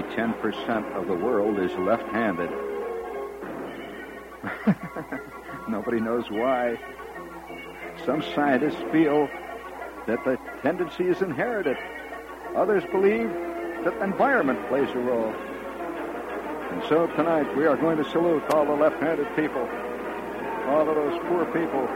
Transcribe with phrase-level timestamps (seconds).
[0.00, 2.50] Only 10% of the world is left handed.
[5.68, 6.78] Nobody knows why.
[8.06, 9.28] Some scientists feel
[10.06, 11.76] that the tendency is inherited.
[12.56, 13.28] Others believe
[13.84, 15.34] that environment plays a role.
[16.70, 19.68] And so tonight we are going to salute all the left handed people,
[20.68, 21.86] all of those poor people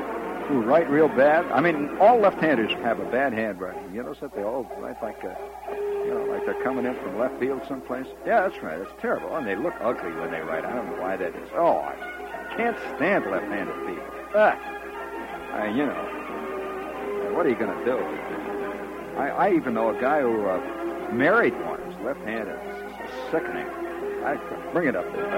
[0.49, 1.47] who write real bad.
[1.47, 3.95] I mean, all left handers have a bad handwriting.
[3.95, 5.39] You notice that they all write like a
[6.05, 8.07] you know, like they're coming in from left field someplace.
[8.27, 8.79] Yeah, that's right.
[8.79, 9.37] It's terrible.
[9.37, 10.65] And they look ugly when they write.
[10.65, 11.49] I don't know why that is.
[11.55, 14.05] Oh, I can't stand left-handed people.
[14.35, 14.59] Ah.
[15.55, 17.97] I, you know, what are you going to do?
[19.17, 20.59] I, I even know a guy who uh,
[21.13, 22.59] married one left-handed.
[23.05, 23.67] It's sickening.
[24.25, 24.37] I
[24.73, 25.31] bring it up there.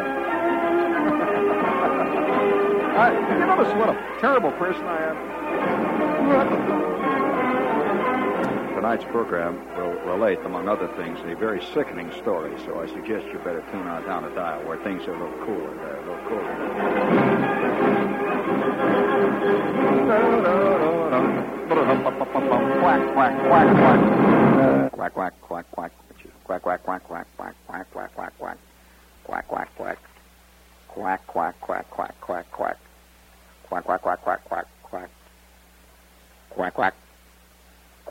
[2.97, 6.86] I, you notice what a terrible person I am?
[8.87, 13.39] Tonight's program will relate, among other things, a very sickening story, so I suggest you
[13.43, 16.23] better tune on down a dial where things are a little cooler there, a little
[16.29, 16.55] cooler.
[22.79, 23.99] Quack, quack, quack, quack.
[24.93, 25.93] Quack, quack, quack, quack.
[26.45, 28.59] Quack, quack, quack, quack, quack, quack, quack, quack, quack.
[29.25, 29.99] Quack, quack, quack.
[30.87, 32.79] Quack, quack, quack, quack, quack, quack.
[33.69, 35.11] Quack, quack, quack, quack, quack, quack.
[36.51, 36.95] Quack, quack.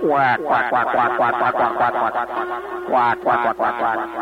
[0.00, 0.70] quack, quack.
[0.70, 2.24] Quack, quack, quack, quack, quack, quack, quack,
[2.88, 4.18] quack, quack, quack, quack.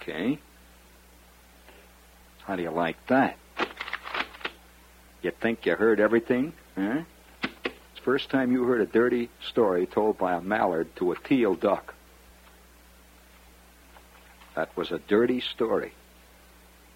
[0.00, 0.38] Okay.
[2.44, 3.36] How do you like that?
[5.22, 6.52] You think you heard everything?
[6.76, 7.02] Huh?
[7.42, 11.16] It's the first time you heard a dirty story told by a mallard to a
[11.16, 11.94] teal duck.
[14.54, 15.92] That was a dirty story.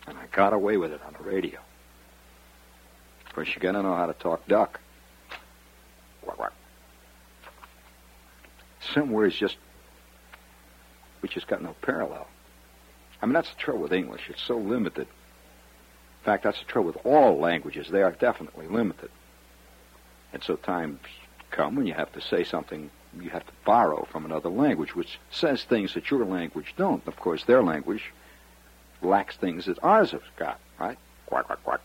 [0.06, 1.60] And I got away with it on the radio.
[3.26, 4.80] Of course, you gotta know how to talk duck.
[8.94, 9.56] Some words just,
[11.22, 12.26] we just got no parallel.
[13.20, 14.22] I mean, that's the trouble with English.
[14.28, 15.06] It's so limited.
[16.22, 17.88] In fact, that's trouble with all languages.
[17.88, 19.10] They are definitely limited.
[20.32, 21.00] And so times
[21.50, 22.90] come when you have to say something,
[23.20, 27.04] you have to borrow from another language, which says things that your language don't.
[27.08, 28.12] Of course, their language
[29.02, 30.96] lacks things that ours have got, right?
[31.26, 31.80] Quack, quack, quack.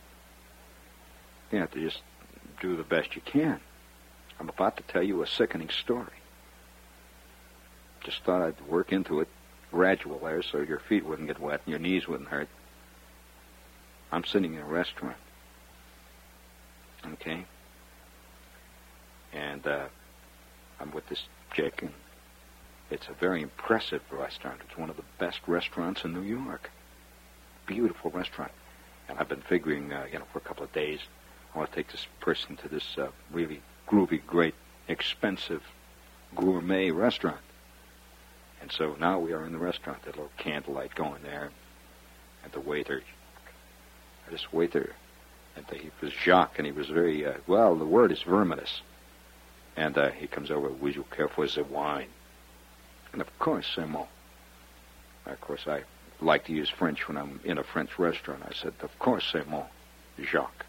[1.51, 2.01] You have to just
[2.62, 3.59] do the best you can.
[4.39, 6.13] I'm about to tell you a sickening story.
[8.03, 9.29] Just thought I'd work into it
[9.71, 12.50] gradual there so your feet wouldn't get wet and your knees wouldn't hurt.
[14.12, 15.18] I'm sitting in a restaurant.
[17.13, 17.45] Okay?
[19.33, 19.86] And uh,
[20.80, 21.24] I'm with this
[21.54, 21.92] chick, and
[22.89, 24.62] it's a very impressive restaurant.
[24.68, 26.71] It's one of the best restaurants in New York.
[27.65, 28.51] Beautiful restaurant.
[29.09, 31.00] And I've been figuring, uh, you know, for a couple of days,
[31.53, 34.56] I want to take this person to this uh, really groovy, great,
[34.88, 35.63] expensive
[36.36, 37.39] gourmet restaurant.
[38.62, 41.51] And so now we are in the restaurant, that little candlelight going there,
[42.44, 43.01] and the waiter,
[44.29, 44.94] this waiter,
[45.56, 48.81] and the, he was Jacques, and he was very, uh, well, the word is verminous.
[49.75, 52.07] And uh, he comes over, would you care for the wine?
[53.13, 54.06] And of course, Simon.
[55.25, 55.83] Of course, I
[56.21, 58.44] like to use French when I'm in a French restaurant.
[58.47, 59.65] I said, of course, Simon,
[60.19, 60.65] Jacques.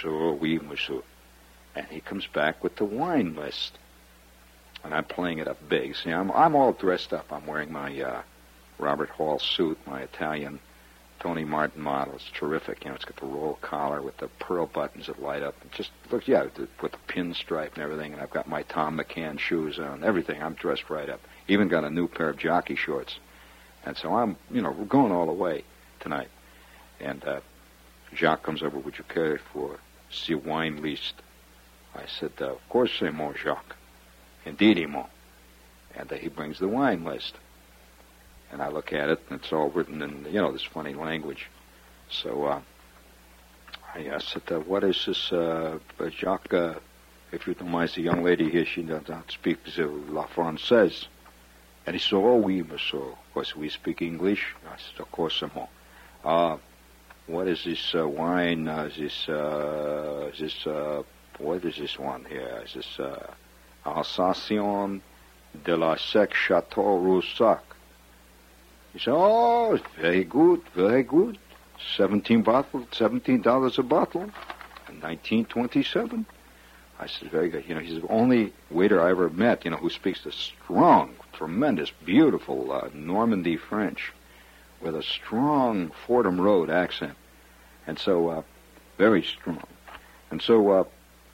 [0.00, 1.02] So, oui, monsieur.
[1.74, 3.78] And he comes back with the wine list.
[4.84, 5.96] And I'm playing it up big.
[5.96, 7.32] See, I'm, I'm all dressed up.
[7.32, 8.22] I'm wearing my uh,
[8.78, 10.58] Robert Hall suit, my Italian
[11.20, 12.14] Tony Martin model.
[12.14, 12.82] It's terrific.
[12.82, 15.54] You know, it's got the roll collar with the pearl buttons that light up.
[15.62, 18.14] It just looks, yeah, with the pinstripe and everything.
[18.14, 20.42] And I've got my Thom McAn shoes on, everything.
[20.42, 21.20] I'm dressed right up.
[21.46, 23.18] Even got a new pair of jockey shorts.
[23.84, 25.62] And so I'm, you know, we're going all the way
[26.00, 26.28] tonight.
[26.98, 27.40] And uh,
[28.14, 29.76] Jacques comes over, would you care for
[30.26, 31.14] the wine list?
[31.94, 33.76] I said, uh, of course, c'est mon Jacques.
[34.46, 35.06] Indeed, mon.
[35.94, 37.34] And uh, he brings the wine list.
[38.52, 41.48] And I look at it, and it's all written in, you know, this funny language.
[42.10, 42.60] So uh,
[43.94, 45.78] I said, uh, what is this, uh,
[46.10, 46.52] Jacques?
[46.52, 46.74] Uh,
[47.32, 51.06] if you don't mind, the young lady here, she does not speak the la française.
[51.86, 52.98] And he said, oh, oui, monsieur.
[52.98, 54.54] Of course, we speak English.
[54.66, 55.50] I said, of course, I'm
[56.24, 56.58] uh,
[57.26, 58.66] what is this uh, wine?
[58.66, 61.02] Uh, is this, uh, this, uh,
[61.38, 62.62] what is this one here?
[62.64, 63.32] Is this, uh,
[63.86, 65.00] Alsatian
[65.64, 67.69] de la Sec Chateau Roussac?
[68.92, 71.38] He said, oh, very good, very good.
[71.96, 76.26] 17 bottles, $17 a bottle in 1927.
[76.98, 77.64] I said, very good.
[77.66, 81.14] You know, he's the only waiter I ever met, you know, who speaks the strong,
[81.32, 84.12] tremendous, beautiful uh, Normandy French
[84.80, 87.14] with a strong Fordham Road accent.
[87.86, 88.42] And so, uh,
[88.98, 89.66] very strong.
[90.30, 90.84] And so, uh,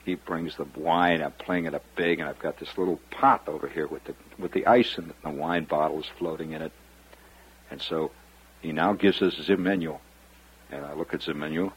[0.07, 1.21] he brings the wine.
[1.21, 4.15] I'm playing it up big, and I've got this little pot over here with the
[4.39, 6.71] with the ice in it, and the wine bottles floating in it.
[7.69, 8.11] And so
[8.61, 9.97] he now gives us the menu.
[10.71, 11.71] And I look at the menu,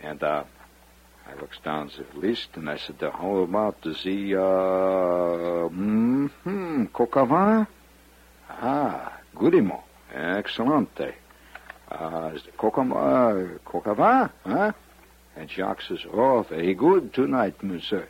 [0.00, 0.44] and uh,
[1.26, 3.90] I looks down the list, and I said, the how about the,
[4.36, 7.66] uh, mm-hmm, coq?
[8.48, 9.82] Ah, goodimo,
[10.14, 11.14] excellente.
[11.90, 14.72] Uh, coq, uh, huh?
[15.36, 18.08] And Jacques says, oh, very good tonight, monsieur.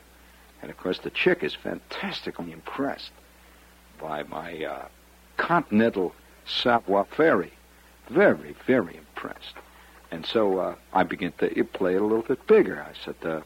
[0.62, 3.12] And of course, the chick is fantastically impressed
[4.00, 4.88] by my uh,
[5.36, 6.14] continental
[6.50, 7.46] savoir-faire.
[8.08, 9.54] Very, very impressed.
[10.10, 12.82] And so uh, I began to play it a little bit bigger.
[12.82, 13.40] I said, uh,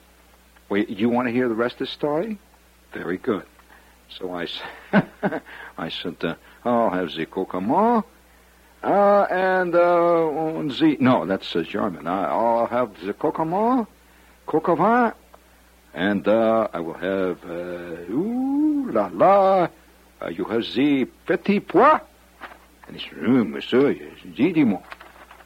[0.71, 2.39] "Wait, you want to hear the rest of the story?"
[2.93, 3.45] Very good.
[4.09, 4.47] So I,
[5.79, 6.35] I said, uh,
[6.65, 8.05] "I'll have the kokomo,
[8.83, 12.06] uh, and uh, the no, that's uh, German.
[12.06, 13.87] I'll have the kokomo,
[14.49, 15.12] kokova,
[15.93, 19.69] and uh, I will have uh, ooh la la.
[20.23, 22.01] Uh, you have the petit pois."
[22.94, 23.93] Oh, monsieur,
[24.37, 24.81] dis-moi,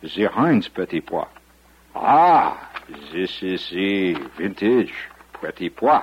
[0.02, 1.26] the Heinz Petit Pois.
[1.94, 2.70] Ah,
[3.10, 4.92] this is the vintage
[5.32, 6.02] Petit Pois.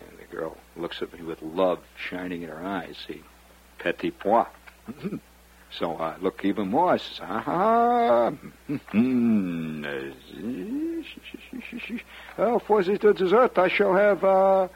[0.00, 3.24] And the girl looks at me with love shining in her eyes, see,
[3.80, 4.46] Petit Pois.
[5.72, 6.92] so I look even more.
[6.92, 8.32] I says, ah,
[12.38, 14.68] well, for the dessert I shall have, uh,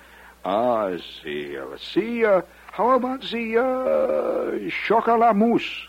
[0.44, 2.42] uh, see, let's see, uh,
[2.72, 5.88] how about the uh, chocolat mousse?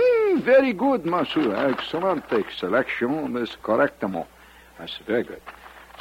[0.00, 1.54] Hmm, very good, monsieur.
[1.54, 2.24] Excellent
[2.58, 4.26] selection is correctement.
[4.78, 5.42] I said, very good.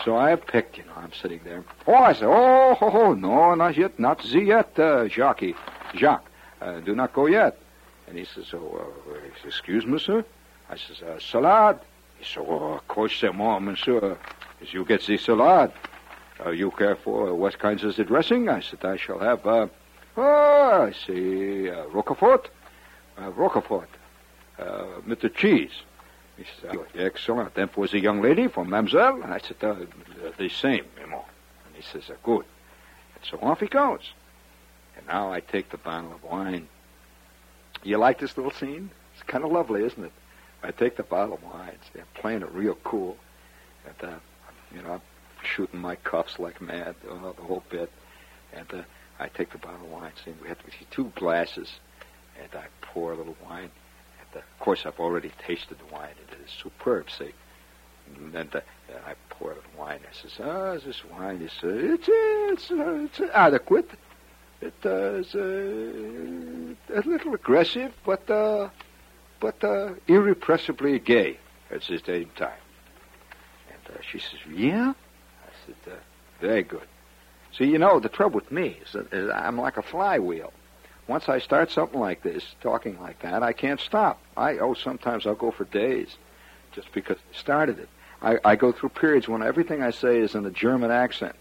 [0.05, 1.65] So I picked, you know, I'm sitting there.
[1.85, 5.55] Oh, I said, oh, ho, ho, no, not yet, not the yet, uh, Jacques.
[5.93, 7.57] Jacques, uh, do not go yet.
[8.07, 10.23] And he says, oh, uh, excuse me, sir.
[10.69, 11.79] I says, uh, salad.
[12.17, 14.17] He said, oh, of course, moi, monsieur.
[14.61, 15.73] As you get the salad.
[16.43, 18.47] Uh, you care for what kinds of the dressing?
[18.47, 19.69] I said, I shall have,
[20.17, 21.69] uh, Oh, I see.
[21.69, 22.49] Uh, Roquefort?
[23.17, 23.89] Uh, Roquefort.
[24.57, 24.85] Uh,
[25.29, 25.71] cheese.
[26.37, 26.45] He
[26.95, 27.53] excellent.
[27.53, 29.23] Then was a young lady from Mamselle?
[29.23, 29.75] And I said, uh,
[30.37, 31.23] the same, Mimo.
[31.65, 32.45] And he says, uh, good.
[33.15, 34.13] And so off he goes.
[34.97, 36.67] And now I take the bottle of wine.
[37.83, 38.89] You like this little scene?
[39.13, 40.11] It's kind of lovely, isn't it?
[40.63, 41.77] I take the bottle of wine.
[41.95, 43.17] I'm playing it real cool.
[43.85, 44.15] And, uh,
[44.73, 45.01] you know, I'm
[45.43, 47.91] shooting my cuffs like mad, uh, the whole bit.
[48.53, 48.81] And, uh,
[49.23, 51.71] I take the bottle of wine, see, we have to see two glasses,
[52.37, 53.71] and I pour a little wine.
[54.19, 57.31] And, uh, of course, I've already tasted the wine, and it is superb, see.
[58.17, 58.59] And then uh,
[59.07, 60.01] I pour a little wine.
[60.09, 63.89] I says, "Ah, oh, this wine is uh, it's it's uh, it's adequate.
[64.59, 65.23] It uh, uh,
[66.99, 68.67] a little aggressive, but uh,
[69.39, 69.63] but
[70.07, 71.39] irrepressibly gay
[71.71, 72.59] at the same time."
[73.69, 75.75] And she says, "Yeah." I said,
[76.41, 76.89] "Very good."
[77.57, 80.51] See, you know, the trouble with me is that I'm like a flywheel.
[81.07, 84.19] once I start something like this, talking like that, I can't stop.
[84.35, 86.15] I oh, sometimes I'll go for days,
[86.71, 87.89] just because I started it.
[88.21, 91.35] I, I go through periods when everything I say is in a German accent.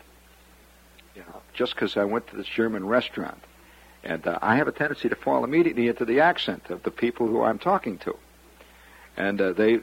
[1.14, 3.42] You know, just because I went to this German restaurant,
[4.02, 7.26] and uh, I have a tendency to fall immediately into the accent of the people
[7.28, 8.16] who I'm talking to,
[9.16, 9.81] and uh, they,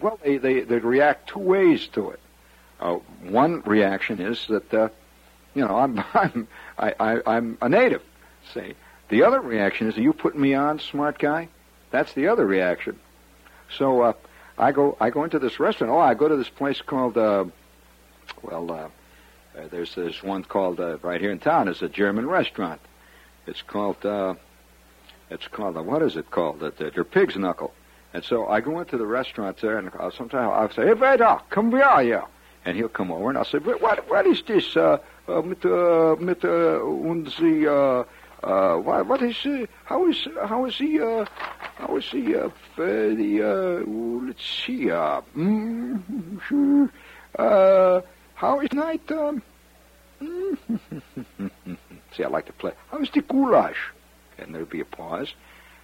[0.00, 2.20] well, they, they they react two ways to it.
[2.80, 4.88] Uh, one reaction is that, uh,
[5.56, 6.48] you know, I'm I'm
[6.78, 8.02] I, I, I'm a native.
[8.54, 8.74] Say,
[9.08, 11.48] the other reaction is, are you putting me on, smart guy?
[11.90, 12.98] That's the other reaction.
[13.76, 14.12] So uh,
[14.58, 15.92] I go I go into this restaurant.
[15.92, 17.46] Oh, I go to this place called uh,
[18.42, 18.74] well, uh,
[19.58, 21.68] uh, there's there's one called uh, right here in town.
[21.68, 22.80] It's a German restaurant.
[23.46, 24.34] It's called uh,
[25.30, 26.62] it's called uh, what is it called?
[26.62, 27.72] Uh, their Pig's Knuckle.
[28.12, 31.40] And so I go into the restaurant there, and I'll, sometimes I'll say, "Hey, Vader,
[31.50, 32.26] come here, yeah."
[32.66, 34.76] And he'll come over, and I'll say, "What what is this?
[34.76, 38.04] Uh, uh, mit uh, mit uh, uh,
[38.42, 41.24] uh, what, what is uh, how is how is he uh,
[41.76, 43.90] how is he uh, the uh,
[44.26, 46.90] let's see uh, mm,
[47.38, 48.00] uh
[48.34, 49.42] how is night um,
[52.16, 52.72] see I like to play.
[52.90, 53.92] How is the goulash?
[54.38, 55.32] And there'll be a pause.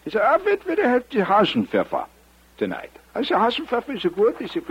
[0.04, 2.06] He said I bet we have the Hasenpfeffer
[2.62, 4.62] tonight I said Hasenpfeffer is a good is a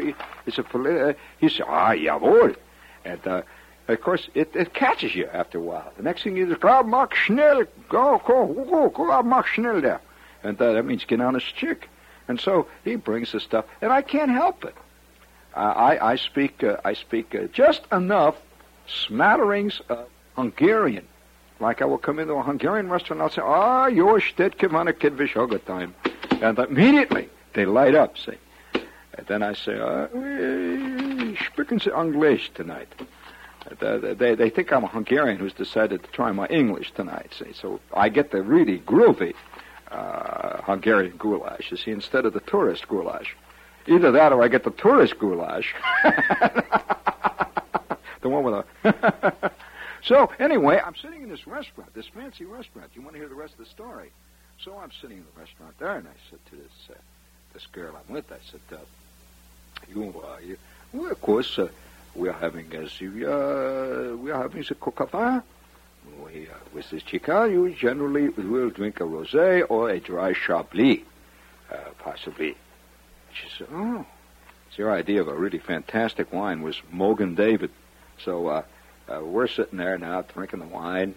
[0.50, 2.56] is a he said ah jawohl
[3.04, 3.42] and uh,
[3.88, 5.92] of course, it, it catches you after a while.
[5.98, 10.02] The next thing is, go, mach schnell, go, go, go, go, mach schnell there.
[10.44, 11.90] And uh, that means get on his chick.
[12.28, 14.76] And so he brings the stuff, and I can't help it.
[15.54, 18.36] Uh, I, I speak, uh, I speak uh, just enough
[18.88, 21.06] smatterings of Hungarian.
[21.60, 24.70] Like I will come into a Hungarian restaurant, and I'll say, "Ah, oh, your Stedke
[24.70, 25.94] von a time,"
[26.42, 28.18] and immediately they light up.
[28.18, 28.38] See,
[28.74, 30.08] and then I say, uh,
[31.54, 32.88] "Speaking English tonight."
[33.80, 37.34] they, they think I'm a Hungarian who's decided to try my English tonight.
[37.38, 39.34] See, so I get the really groovy
[39.92, 41.70] uh, Hungarian goulash.
[41.72, 43.36] You see, instead of the tourist goulash,
[43.88, 45.76] either that or I get the tourist goulash,
[48.22, 49.52] the one with a.
[50.04, 52.92] so anyway, I'm sitting in this restaurant, this fancy restaurant.
[52.94, 54.12] You want to hear the rest of the story?
[54.64, 56.94] So I'm sitting in the restaurant there, and I said to this uh,
[57.54, 58.78] this girl I'm with, I said, uh,
[59.90, 60.58] "You, uh, you,
[60.94, 61.70] well, of course." Uh,
[62.16, 65.44] we are having as uh, we are having a coca
[66.26, 71.02] We, uh, with this chica, you generally will drink a rosé or a dry chablis,
[71.72, 72.58] uh, possibly.
[73.34, 74.06] She said, "Oh,
[74.72, 77.72] So your idea of a really fantastic wine was Mogen David."
[78.24, 78.64] So uh,
[79.08, 81.16] uh, we're sitting there now drinking the wine,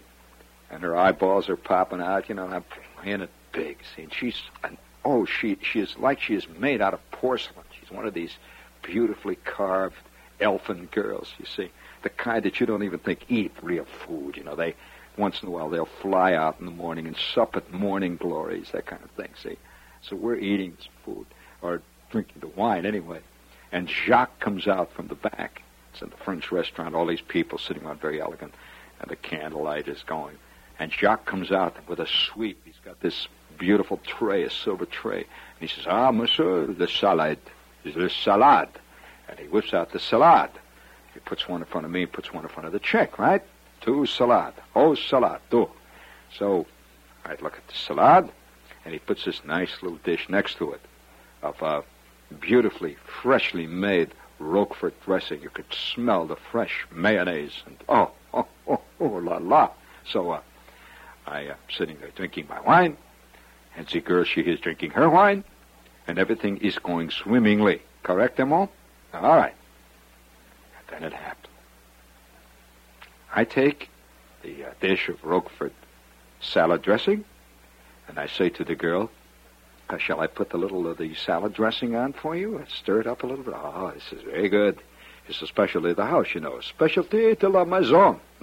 [0.71, 2.29] and her eyeballs are popping out.
[2.29, 2.63] You know, I'm
[3.01, 3.79] playing it big.
[3.95, 7.65] See, and she's an, oh, she she is like she is made out of porcelain.
[7.79, 8.35] She's one of these
[8.81, 9.95] beautifully carved
[10.41, 11.71] elfin girls, you see.
[12.01, 14.35] The kind that you don't even think eat real food.
[14.35, 14.75] You know, they
[15.17, 18.71] once in a while they'll fly out in the morning and sup at morning glories,
[18.71, 19.57] that kind of thing, see.
[20.01, 21.25] So we're eating this food,
[21.61, 21.81] or
[22.11, 23.21] drinking the wine anyway.
[23.71, 25.63] And Jacques comes out from the back.
[25.93, 28.53] It's in the French restaurant, all these people sitting around very elegant,
[28.99, 30.37] and the candlelight is going.
[30.77, 32.61] And Jacques comes out with a sweep.
[32.65, 35.19] He's got this beautiful tray, a silver tray.
[35.59, 37.39] And he says, Ah, monsieur, the salad.
[37.83, 38.69] The salad.
[39.29, 40.51] And he whips out the salad.
[41.13, 43.41] He puts one in front of me, puts one in front of the chick, right?
[43.81, 44.53] Two salad.
[44.75, 45.69] Oh, salad, two.
[46.37, 46.65] So
[47.23, 48.29] I look at the salad,
[48.83, 50.81] and he puts this nice little dish next to it
[51.41, 51.83] of a
[52.39, 55.41] beautifully, freshly made Roquefort dressing.
[55.41, 59.69] You could smell the fresh mayonnaise, and oh, oh, oh, oh la la.
[60.11, 60.41] So uh,
[61.25, 62.97] I am uh, sitting there drinking my wine,
[63.75, 65.43] and the girl, she is drinking her wine,
[66.07, 67.81] and everything is going swimmingly.
[68.03, 68.69] Correct, Emo?
[69.13, 69.55] All right.
[70.77, 71.53] And then it happened.
[73.33, 73.89] I take
[74.43, 75.73] the uh, dish of Roquefort
[76.39, 77.25] salad dressing,
[78.07, 79.09] and I say to the girl,
[79.89, 82.63] uh, shall I put the little of the salad dressing on for you?
[82.67, 83.53] Stir it up a little bit.
[83.55, 84.79] Oh, this is very good.
[85.27, 86.59] It's a specialty of the house, you know.
[86.59, 88.19] Specialty de la maison.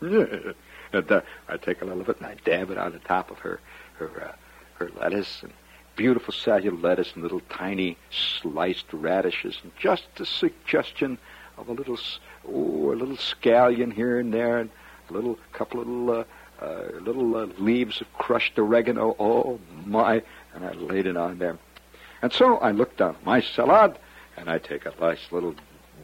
[0.00, 3.30] and uh, I take a little of it and I dab it on the top
[3.30, 3.60] of her
[3.98, 4.32] her uh,
[4.78, 5.52] her lettuce and
[5.96, 11.18] beautiful salad lettuce and little tiny sliced radishes, and just a suggestion
[11.56, 11.98] of a little,
[12.48, 14.70] oh, a little scallion here and there, and
[15.08, 16.24] a little couple of little, uh,
[16.62, 19.16] uh, little uh, leaves of crushed oregano.
[19.18, 20.22] Oh my!
[20.54, 21.58] And I laid it on there.
[22.22, 23.98] And so I looked down my salad,
[24.36, 25.54] and I take a nice little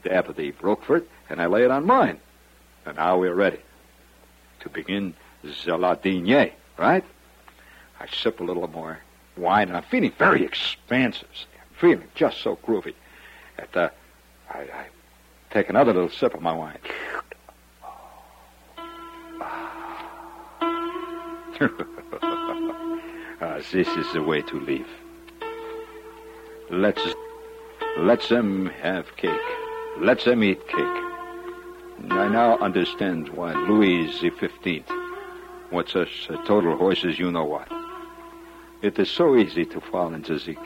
[0.03, 2.19] dab of the Roquefort, and I lay it on mine.
[2.87, 3.61] And now we're ready
[4.61, 5.15] to begin
[5.45, 7.05] Zaladinier, right?
[8.03, 8.99] I sip a little more
[9.37, 11.29] wine, and I'm feeling very expansive.
[11.55, 12.95] I'm feeling just so groovy.
[13.59, 13.91] At uh,
[14.51, 14.87] I, I
[15.53, 16.79] take another little sip of my wine.
[23.41, 24.89] ah, this is the way to live.
[26.71, 27.07] Let's
[27.99, 29.31] let them have cake.
[29.99, 31.05] Let them eat cake.
[32.11, 34.91] I now understand why Louis the Fifteenth
[35.71, 37.71] was such a total horse as you know what.
[38.83, 40.57] It is so easy to fall into the,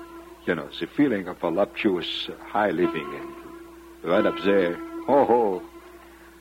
[0.46, 4.78] you know, the feeling of voluptuous uh, high living and right up there.
[5.06, 5.62] Oh, ho.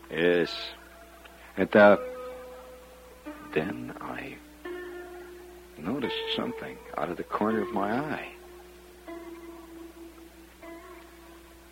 [0.09, 0.55] Yes.
[1.57, 1.97] And uh,
[3.53, 4.37] then I
[5.77, 8.29] noticed something out of the corner of my eye.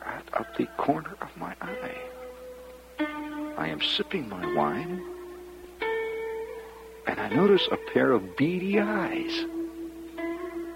[0.05, 1.97] Out of the corner of my eye.
[3.57, 5.01] I am sipping my wine,
[7.07, 9.45] and I notice a pair of beady eyes.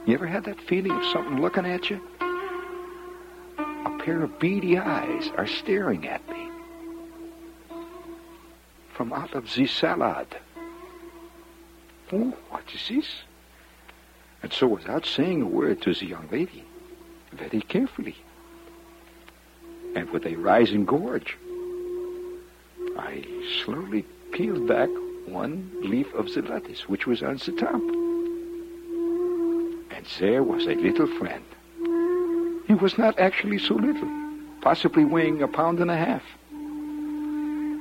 [0.07, 1.99] You ever had that feeling of something looking at you?
[3.59, 6.49] A pair of beady eyes are staring at me
[8.93, 10.27] from out of the salad.
[12.13, 13.05] Oh, what is this?
[14.41, 16.63] And so, without saying a word to the young lady,
[17.33, 18.15] very carefully,
[19.93, 21.35] and with a rising gorge,
[22.97, 23.25] I
[23.65, 24.89] slowly peeled back
[25.25, 28.06] one leaf of the lettuce, which was on the top.
[30.19, 31.43] There was a little friend.
[32.65, 34.09] He was not actually so little,
[34.61, 36.23] possibly weighing a pound and a half.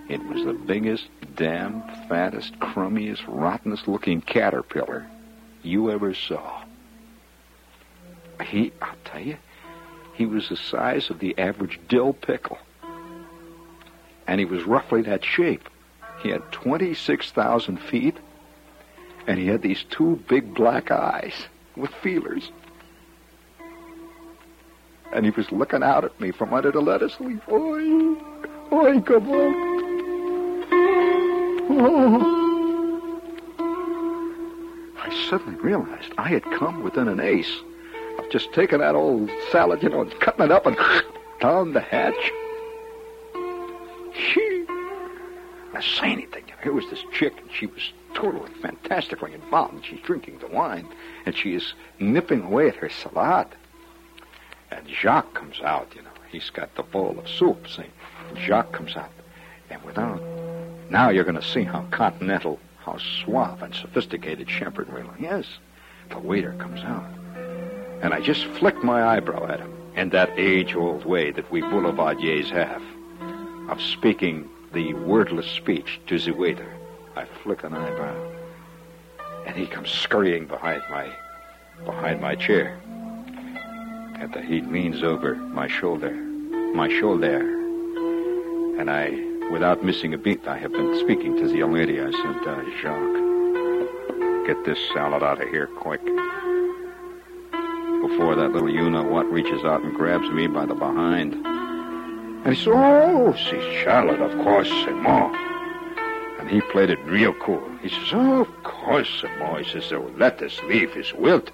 [0.09, 5.07] It was the biggest, damn, fattest, crummiest, rottenest looking caterpillar
[5.63, 6.63] you ever saw.
[8.45, 9.39] He, I'll tell you,
[10.13, 12.59] he was the size of the average dill pickle.
[14.27, 15.69] And he was roughly that shape.
[16.23, 18.17] He had 26,000 feet,
[19.27, 22.51] and he had these two big black eyes with feelers.
[25.13, 27.41] And he was looking out at me from under the lettuce leaf.
[27.49, 28.17] Oi,
[28.73, 29.77] oi, come on.
[31.69, 32.33] Oh.
[34.99, 37.61] I suddenly realized I had come within an ace
[38.19, 40.77] of just taking that old salad, you know, and cutting it up and
[41.41, 42.33] down the hatch.
[44.15, 44.65] She,
[45.75, 46.45] I say anything.
[46.63, 49.85] Here was this chick, and she was totally fantastically involved.
[49.85, 50.89] She's drinking the wine,
[51.27, 53.47] and she is nipping away at her salad.
[54.71, 56.09] And Jacques comes out, you know.
[56.33, 57.85] He's got the bowl of soup, see?
[58.35, 59.13] Jacques comes out,
[59.71, 60.21] and without...
[60.91, 65.47] Now you're going to see how continental, how suave and sophisticated Shepherd really is.
[66.11, 67.11] The waiter comes out.
[68.03, 72.51] And I just flicked my eyebrow at him in that age-old way that we boulevardiers
[72.51, 72.83] have
[73.69, 76.76] of speaking the wordless speech to the waiter.
[77.17, 78.15] I flick an eyebrow.
[79.47, 81.11] And he comes scurrying behind my
[81.85, 82.79] behind my chair.
[84.19, 86.11] And the, he leans over my shoulder.
[86.11, 87.41] My shoulder.
[88.79, 89.11] And I,
[89.51, 92.01] without missing a beat, I have been speaking to the young lady.
[92.01, 96.05] I said, uh, Jacques, get this salad out of here quick.
[98.03, 101.35] Before that little you-know-what reaches out and grabs me by the behind.
[101.35, 105.31] And he said, oh, see, Charlotte, of course, c'est moi.
[106.47, 107.69] And he played it real cool.
[107.83, 109.59] He says, oh, of course, moi.
[109.59, 111.53] He says, the lettuce leaf is wilted.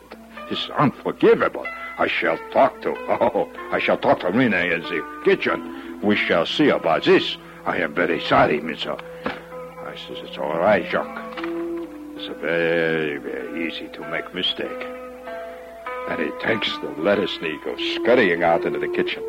[0.51, 1.67] It's unforgivable.
[1.97, 5.99] I shall talk to, oh, I shall talk to Rene in the kitchen.
[6.03, 7.39] We shall see about this.
[7.65, 8.99] I am very sorry, Mister.
[9.25, 11.39] I says, it's all right, Jacques.
[11.39, 14.87] It's very, very easy to make mistake.
[16.11, 19.23] And he takes the lettuce and he goes scurrying out into the kitchen.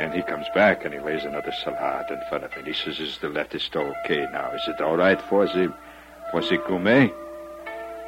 [0.00, 2.62] And he comes back and he lays another salad in front of me.
[2.64, 4.50] He says, is the lettuce okay now?
[4.54, 5.74] Is it all right for the,
[6.30, 7.12] for the gourmet?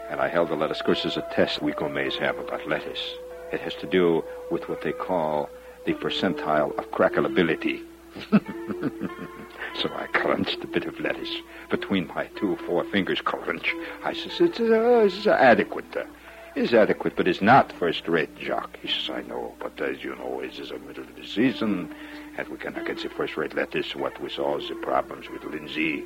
[0.09, 0.81] And I held the lettuce.
[0.81, 3.15] Of course, there's a test we gourmets have about lettuce.
[3.53, 5.51] It has to do with what they call
[5.85, 7.83] the percentile of crackleability.
[8.31, 13.23] so I crunched a bit of lettuce between my two forefingers.
[13.23, 13.75] Crunch.
[14.03, 15.95] I says, it's, uh, it's adequate.
[15.95, 16.05] Uh,
[16.55, 20.69] it's adequate, but is not first-rate, says, I know, but as you know, it is
[20.69, 21.95] the middle of the season,
[22.37, 26.05] and we cannot get the first-rate lettuce, what with all the problems with Lindsay.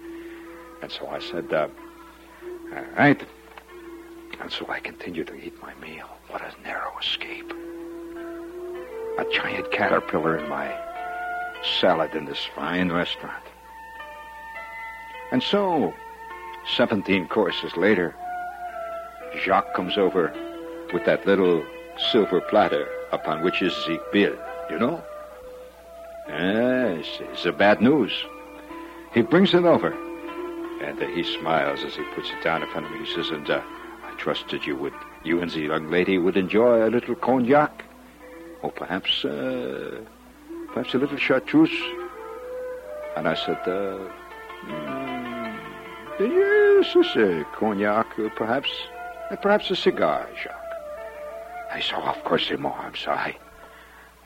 [0.82, 1.68] And so I said, uh,
[2.74, 3.20] all right.
[4.40, 6.08] And so I continued to eat my meal.
[6.28, 7.52] What a narrow escape.
[9.18, 10.74] A giant caterpillar in my
[11.80, 13.42] salad in this fine restaurant.
[15.32, 15.94] And so,
[16.76, 18.14] 17 courses later,
[19.36, 20.32] Jacques comes over
[20.92, 21.64] with that little
[22.10, 24.36] silver platter upon which is the bill,
[24.70, 25.02] you know?
[26.28, 28.12] Yes, it's the bad news.
[29.14, 29.92] He brings it over,
[30.82, 33.04] and uh, he smiles as he puts it down in front of me.
[33.04, 33.62] He says, and uh,
[34.04, 34.92] I trusted you would,
[35.24, 37.84] you and the young lady would enjoy a little cognac,
[38.62, 40.00] or perhaps, uh,
[40.72, 41.70] perhaps a little chartreuse.
[43.16, 44.12] And I said, mm,
[46.18, 48.70] Yes, a cognac, uh, perhaps,
[49.30, 50.66] uh, perhaps a cigar, Jacques.
[51.72, 53.38] I oh, of course, c'est moi, I'm sorry.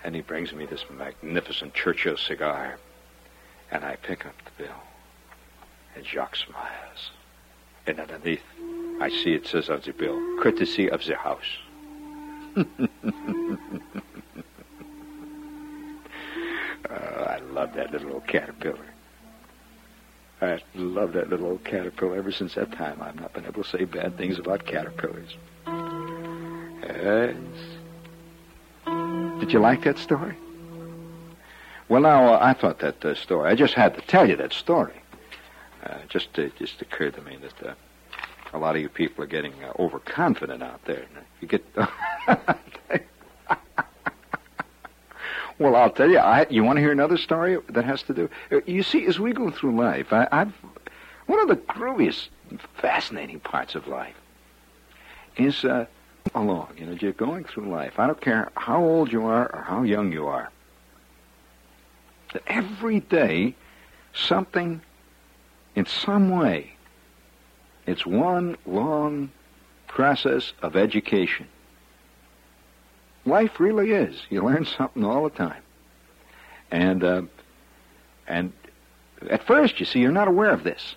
[0.04, 2.76] And he brings me this magnificent Churchill cigar.
[3.70, 4.76] And I pick up the bill.
[5.94, 7.10] And Jacques smiles.
[7.86, 8.42] And underneath,
[9.00, 11.40] I see it says on the bill, courtesy of the house.
[12.56, 12.66] oh,
[16.90, 18.86] I love that little old caterpillar.
[20.42, 22.16] I love that little old caterpillar.
[22.16, 25.37] Ever since that time, I've not been able to say bad things about caterpillars.
[26.83, 27.37] Yes.
[29.40, 30.37] Did you like that story?
[31.88, 33.50] Well, now, uh, I thought that uh, story.
[33.50, 34.94] I just had to tell you that story.
[35.85, 37.74] Uh, just uh, just occurred to me that uh,
[38.53, 41.07] a lot of you people are getting uh, overconfident out there.
[41.40, 41.64] You get.
[45.61, 46.18] well, I'll tell you.
[46.18, 48.29] I, you want to hear another story that has to do?
[48.51, 50.53] uh, You see, as we go through life, I, I've
[51.27, 52.29] one of the grooviest,
[52.79, 54.16] fascinating parts of life
[55.37, 55.87] is uh,
[56.35, 56.73] along.
[56.77, 58.01] You know, you're going through life.
[58.01, 60.51] I don't care how old you are or how young you are.
[62.33, 63.55] That every day,
[64.12, 64.81] something,
[65.77, 66.73] in some way,
[67.87, 69.31] it's one long
[69.87, 71.46] process of education.
[73.24, 74.22] Life really is.
[74.30, 75.62] You learn something all the time,
[76.70, 77.22] and uh,
[78.26, 78.52] and
[79.28, 80.94] at first, you see, you're not aware of this.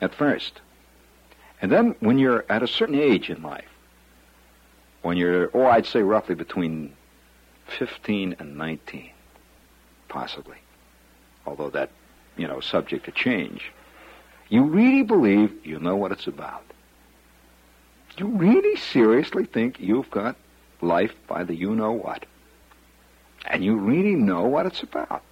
[0.00, 0.60] At first,
[1.62, 3.68] and then when you're at a certain age in life,
[5.02, 6.92] when you're, oh, I'd say roughly between
[7.78, 9.10] 15 and 19,
[10.08, 10.58] possibly,
[11.46, 11.90] although that,
[12.36, 13.70] you know, subject to change,
[14.48, 16.64] you really believe you know what it's about.
[18.22, 20.36] You really seriously think you've got
[20.80, 22.24] life by the you know what.
[23.46, 25.22] And you really know what it's about.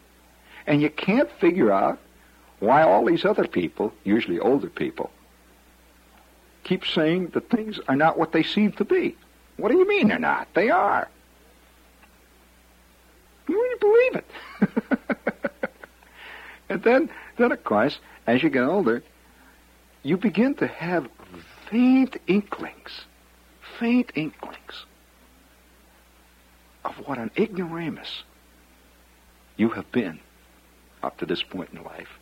[0.67, 2.01] And you can't figure out
[2.59, 5.13] why all these other people, usually older people,
[6.65, 9.17] keep saying that things are not what they seem to be.
[9.57, 10.49] What do you mean they're not?
[10.55, 11.09] They are.
[13.47, 15.51] You really believe it.
[16.69, 19.05] and then, then of course, as you get older,
[20.03, 21.09] you begin to have
[21.71, 23.05] faint inklings,
[23.79, 24.85] faint inklings
[26.85, 28.25] of what an ignoramus
[29.57, 30.19] you have been
[31.03, 32.19] up to this point in life.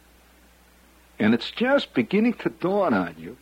[1.18, 3.36] And it's just beginning to dawn on you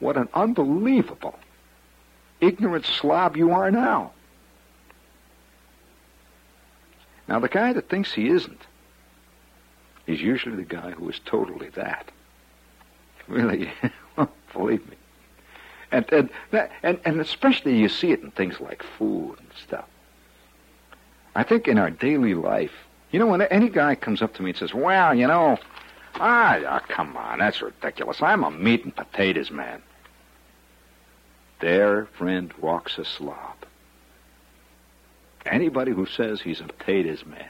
[0.00, 1.38] what an unbelievable
[2.40, 4.12] ignorant slob you are now.
[7.26, 8.62] Now, the guy that thinks he isn't
[10.06, 12.10] is usually the guy who is totally that.
[13.28, 13.70] Really,
[14.58, 14.96] believe me.
[15.90, 16.30] And and
[16.82, 19.86] and, and especially you see it in things like food and stuff.
[21.34, 22.72] I think in our daily life,
[23.10, 25.58] you know, when any guy comes up to me and says, "Well, you know,
[26.16, 28.20] ah, ah, come on, that's ridiculous.
[28.20, 29.82] I'm a meat and potatoes man."
[31.60, 33.56] There, friend, walks a slob.
[35.46, 37.48] Anybody who says he's a potatoes man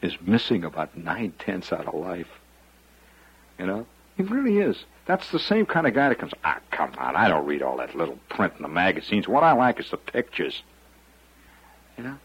[0.00, 2.40] is missing about nine tenths out of life.
[3.58, 4.84] You know, he really is.
[5.06, 6.32] That's the same kind of guy that comes.
[6.44, 7.14] Ah, come on!
[7.14, 9.28] I don't read all that little print in the magazines.
[9.28, 10.62] What I like is the pictures.
[11.98, 12.18] You know,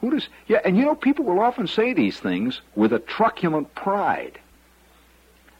[0.00, 0.28] who does?
[0.46, 4.38] Yeah, and you know, people will often say these things with a truculent pride,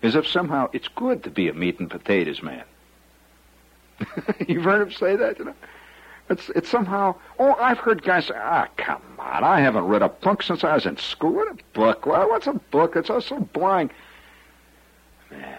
[0.03, 2.65] as if somehow it's good to be a meat and potatoes man.
[4.49, 5.55] You've heard him say that, you know.
[6.29, 7.17] It's it's somehow.
[7.39, 9.43] Oh, I've heard guys say, "Ah, come on!
[9.43, 11.33] I haven't read a book since I was in school.
[11.33, 12.07] What a book?
[12.07, 12.95] What's a book?
[12.95, 13.91] It's all so boring."
[15.31, 15.59] Man,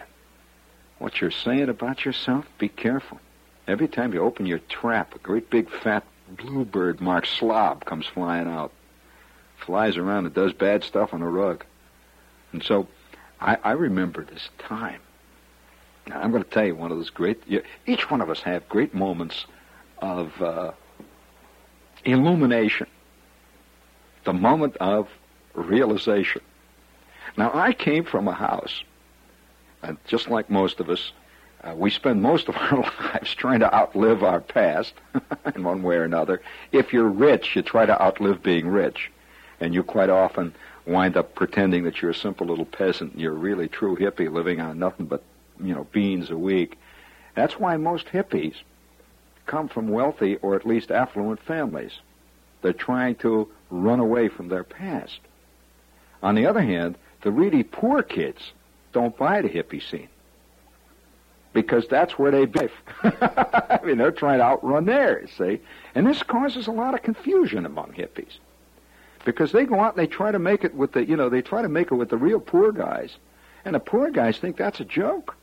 [1.01, 3.19] what you're saying about yourself, be careful.
[3.67, 8.47] Every time you open your trap, a great big fat bluebird marked slob comes flying
[8.47, 8.71] out.
[9.57, 11.65] Flies around and does bad stuff on a rug.
[12.53, 12.87] And so
[13.39, 15.01] I, I remember this time.
[16.07, 17.41] Now, I'm going to tell you one of those great.
[17.47, 19.45] You, each one of us have great moments
[19.99, 20.71] of uh,
[22.05, 22.87] illumination.
[24.23, 25.09] The moment of
[25.53, 26.41] realization.
[27.37, 28.83] Now, I came from a house
[29.83, 31.11] and just like most of us,
[31.63, 34.93] uh, we spend most of our lives trying to outlive our past
[35.55, 36.41] in one way or another.
[36.71, 39.11] If you're rich, you try to outlive being rich.
[39.59, 43.33] And you quite often wind up pretending that you're a simple little peasant and you're
[43.33, 45.23] a really true hippie living on nothing but,
[45.63, 46.79] you know, beans a week.
[47.35, 48.55] That's why most hippies
[49.45, 51.99] come from wealthy or at least affluent families.
[52.61, 55.19] They're trying to run away from their past.
[56.23, 58.51] On the other hand, the really poor kids
[58.91, 60.10] don't buy the hippie scene
[61.54, 62.71] because that's where they live.
[63.04, 65.60] I mean, they're trying to outrun theirs, see?
[65.95, 68.38] And this causes a lot of confusion among hippies
[69.25, 71.41] because they go out and they try to make it with the, you know, they
[71.41, 73.17] try to make it with the real poor guys,
[73.65, 75.36] And the poor guys think that's a joke.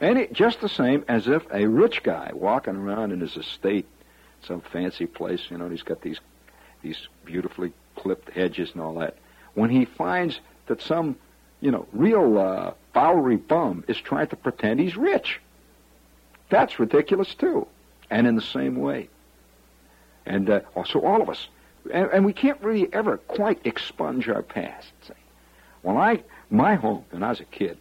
[0.00, 3.86] And it, just the same as if a rich guy walking around in his estate,
[4.42, 6.20] some fancy place, you know, he's got these
[6.82, 9.16] these beautifully clipped hedges and all that.
[9.54, 11.16] When he finds that some,
[11.64, 15.40] you know, real uh, bum is trying to pretend he's rich,
[16.50, 17.66] that's ridiculous too.
[18.10, 19.08] And in the same way.
[20.26, 21.48] And uh, so all of us,
[21.90, 24.92] and, and, we can't really ever quite expunge our past.
[25.82, 27.78] Well, I, my home, when I was a kid,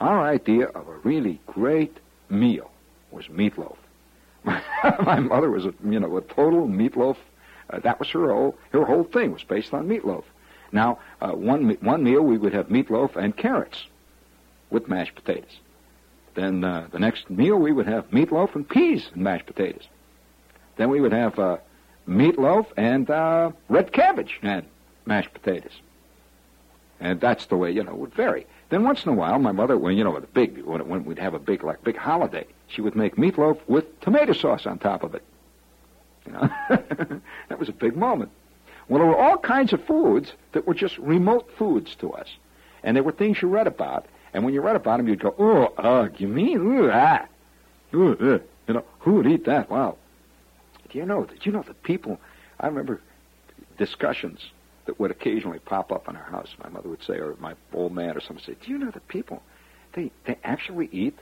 [0.00, 1.96] our idea of a really great
[2.28, 2.70] meal
[3.12, 3.76] was meatloaf.
[4.44, 7.16] my mother was a, you know, a total meatloaf.
[7.70, 10.24] Uh, that was her whole, her whole thing was based on meatloaf.
[10.74, 13.86] Now, uh, one, one meal we would have meatloaf and carrots
[14.70, 15.56] with mashed potatoes.
[16.34, 19.86] Then uh, the next meal we would have meatloaf and peas and mashed potatoes.
[20.76, 21.58] Then we would have uh,
[22.08, 24.66] meatloaf and uh, red cabbage and
[25.06, 25.70] mashed potatoes.
[26.98, 28.44] And that's the way, you know, it would vary.
[28.70, 31.20] Then once in a while, my mother, when, you know, the big, when, when we'd
[31.20, 35.04] have a big, like, big holiday, she would make meatloaf with tomato sauce on top
[35.04, 35.22] of it.
[36.26, 36.48] You know,
[37.48, 38.32] that was a big moment.
[38.88, 42.28] Well, there were all kinds of foods that were just remote foods to us.
[42.82, 44.06] And there were things you read about.
[44.32, 47.26] And when you read about them, you'd go, oh, ugh, you mean, ooh, ah.
[47.94, 49.70] Ooh, uh, you know, who would eat that?
[49.70, 49.96] Wow.
[50.90, 52.20] Do you know, did you know that people,
[52.60, 53.00] I remember
[53.78, 54.40] discussions
[54.86, 56.48] that would occasionally pop up in our house.
[56.62, 58.90] My mother would say, or my old man or someone would say, do you know
[58.90, 59.42] that people,
[59.94, 61.18] they, they actually eat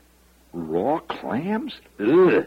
[0.52, 1.74] raw clams?
[2.00, 2.46] Ugh.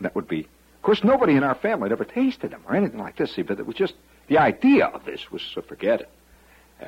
[0.00, 0.48] That would be,
[0.82, 3.42] of course, nobody in our family had ever tasted them or anything like this, see,
[3.42, 3.94] but it was just,
[4.26, 6.10] the idea of this was to forget it.
[6.82, 6.86] Uh,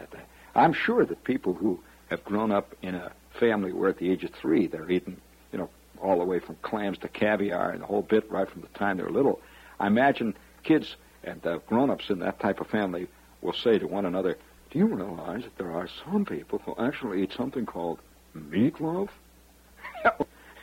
[0.57, 1.79] I'm sure that people who
[2.11, 5.17] have grown up in a family where at the age of three they're eating,
[5.53, 5.71] you know,
[6.03, 8.97] all the way from clams to caviar and the whole bit right from the time
[8.97, 9.41] they're little.
[9.79, 13.07] I imagine kids and uh, grown-ups in that type of family
[13.43, 14.37] will say to one another,
[14.73, 18.01] "Do you realize that there are some people who actually eat something called
[18.37, 19.11] meatloaf?"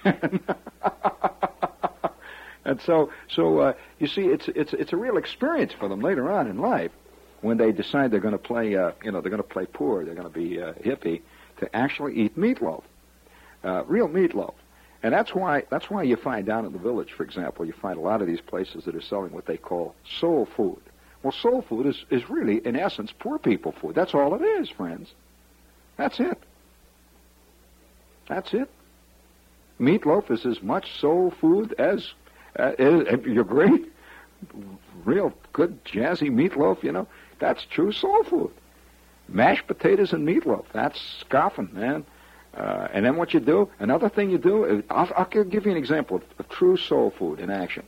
[2.65, 6.31] and so, so uh, you see, it's it's it's a real experience for them later
[6.31, 6.91] on in life
[7.41, 10.05] when they decide they're going to play, uh, you know, they're going to play poor,
[10.05, 11.21] they're going to be uh, hippie,
[11.59, 12.83] to actually eat meatloaf,
[13.63, 14.53] uh, real meatloaf.
[15.03, 17.97] And that's why that's why you find down in the village, for example, you find
[17.97, 20.81] a lot of these places that are selling what they call soul food.
[21.23, 23.95] Well, soul food is, is really, in essence, poor people food.
[23.95, 25.11] That's all it is, friends.
[25.97, 26.37] That's it.
[28.27, 28.69] That's it.
[29.79, 32.13] Meatloaf is as much soul food as
[32.57, 32.71] uh,
[33.25, 33.91] you're great,
[35.05, 36.83] real good jazzy meatloaf.
[36.83, 37.07] You know,
[37.39, 38.51] that's true soul food.
[39.27, 40.65] Mashed potatoes and meatloaf.
[40.73, 42.05] That's scoffing, man.
[42.53, 45.77] Uh, and then what you do, another thing you do, I'll, I'll give you an
[45.77, 47.83] example of, of true soul food in action.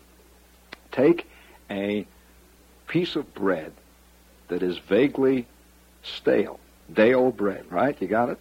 [0.94, 1.28] Take
[1.70, 2.08] a
[2.88, 3.74] piece of bread
[4.48, 5.48] that is vaguely
[6.04, 6.60] stale,
[6.94, 8.00] day old bread, right?
[8.02, 8.40] You got it?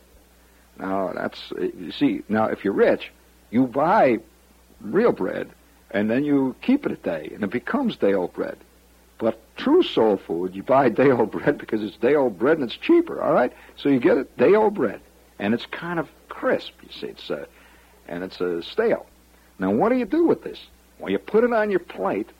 [0.79, 3.11] Now, that's, you see, now if you're rich,
[3.51, 4.19] you buy
[4.81, 5.51] real bread
[5.93, 8.59] and then you keep it a day and it becomes day old bread.
[9.19, 12.67] But true soul food, you buy day old bread because it's day old bread and
[12.67, 13.53] it's cheaper, all right?
[13.77, 15.01] So you get it day old bread
[15.39, 16.73] and it's kind of crisp.
[16.83, 17.47] You see, it's uh,
[18.09, 19.07] and it's uh, stale.
[19.59, 20.59] Now, what do you do with this?
[20.99, 22.31] Well, you put it on your plate,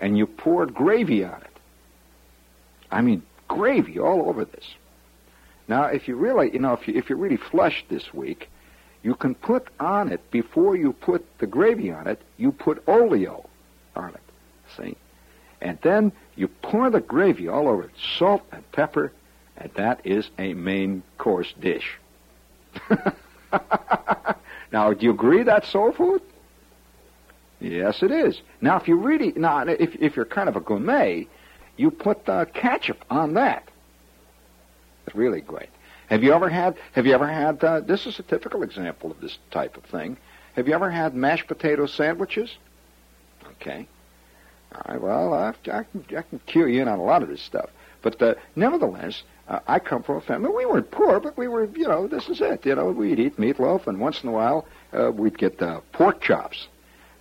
[0.00, 1.56] and you pour gravy on it.
[2.90, 4.66] I mean, gravy all over this.
[5.66, 8.48] Now, if you really, you know, if you if you're really flushed this week,
[9.08, 12.20] you can put on it before you put the gravy on it.
[12.36, 13.48] You put oleo
[13.96, 14.20] on it.
[14.76, 14.96] See,
[15.62, 19.10] and then you pour the gravy all over it, salt and pepper
[19.58, 21.98] and that is a main course dish.
[24.72, 26.22] now, do you agree that's soul food?
[27.60, 28.40] Yes, it is.
[28.60, 31.26] Now, if you really now, if if you're kind of a gourmet,
[31.78, 33.66] you put uh, ketchup on that.
[35.06, 35.70] It's really great.
[36.08, 36.76] Have you ever had?
[36.92, 37.62] Have you ever had?
[37.62, 40.16] Uh, this is a typical example of this type of thing.
[40.56, 42.56] Have you ever had mashed potato sandwiches?
[43.52, 43.86] Okay.
[44.74, 45.00] All right.
[45.00, 47.70] Well, I, I, can, I can cue you in on a lot of this stuff.
[48.02, 50.50] But uh, nevertheless, uh, I come from a family.
[50.54, 52.64] We weren't poor, but we were, you know, this is it.
[52.64, 56.20] You know, we'd eat meatloaf, and once in a while uh, we'd get uh, pork
[56.20, 56.68] chops.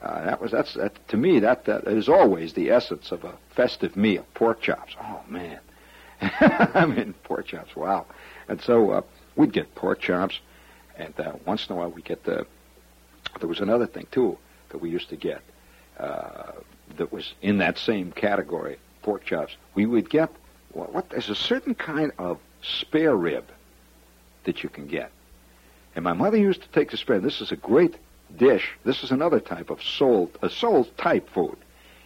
[0.02, 3.34] Uh, that was that's that, to me that that is always the essence of a
[3.56, 4.26] festive meal.
[4.36, 4.96] Pork chops.
[5.02, 5.60] Oh man,
[6.22, 7.76] I mean pork chops.
[7.76, 8.06] Wow.
[8.48, 9.02] And so uh,
[9.36, 10.40] we'd get pork chops,
[10.98, 12.46] and uh, once in a while we get the.
[13.40, 14.38] There was another thing too
[14.70, 15.42] that we used to get
[16.00, 16.54] uh,
[16.98, 19.56] that was in that same category, pork chops.
[19.76, 20.30] We would get
[20.74, 23.46] what, there's a certain kind of spare rib
[24.44, 25.12] that you can get.
[25.96, 27.20] And my mother used to take the spare.
[27.20, 27.96] This is a great
[28.36, 28.72] dish.
[28.84, 31.58] This is another type of soul, a soul type food,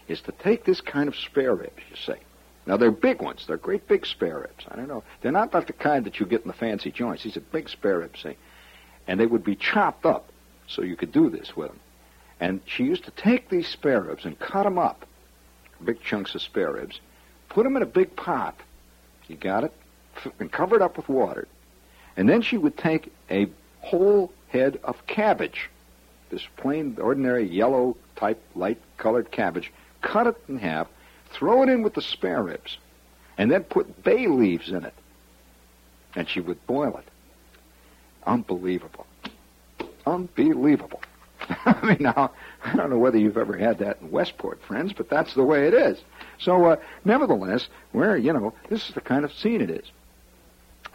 [0.08, 2.20] is to take this kind of spare ribs, you see.
[2.66, 3.44] Now they're big ones.
[3.46, 4.64] They're great big spare ribs.
[4.68, 5.02] I don't know.
[5.20, 7.24] They're not like the kind that you get in the fancy joints.
[7.24, 8.36] These are big spare ribs, see?
[9.08, 10.30] And they would be chopped up,
[10.68, 11.80] so you could do this with them.
[12.38, 15.06] And she used to take these spare ribs and cut them up,
[15.84, 17.00] big chunks of spare ribs,
[17.48, 18.58] put them in a big pot.
[19.28, 19.72] You got it?
[20.38, 21.48] And cover it up with water.
[22.16, 23.48] And then she would take a
[23.80, 25.70] whole head of cabbage,
[26.30, 30.86] this plain, ordinary yellow type, light colored cabbage, cut it in half,
[31.32, 32.78] throw it in with the spare ribs,
[33.38, 34.94] and then put bay leaves in it.
[36.14, 37.08] And she would boil it.
[38.26, 39.06] Unbelievable.
[40.06, 41.00] Unbelievable.
[41.64, 42.32] I mean, now,
[42.64, 45.66] I don't know whether you've ever had that in Westport, friends, but that's the way
[45.66, 46.02] it is.
[46.38, 49.90] So, uh, nevertheless, where, you know, this is the kind of scene it is.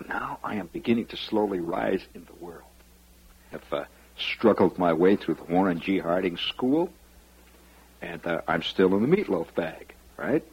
[0.08, 2.63] Now I am beginning to slowly rise in the world.
[3.52, 3.86] I've uh,
[4.17, 6.00] struggled my way through the Warren G.
[6.00, 6.89] Harding School,
[8.02, 10.43] and uh, I'm still in the meatloaf bag, right?